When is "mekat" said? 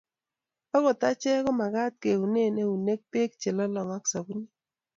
1.59-1.93